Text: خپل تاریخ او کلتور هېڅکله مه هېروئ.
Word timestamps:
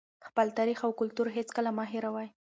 خپل 0.27 0.47
تاریخ 0.57 0.79
او 0.85 0.91
کلتور 0.99 1.27
هېڅکله 1.37 1.69
مه 1.77 1.85
هېروئ. 1.91 2.27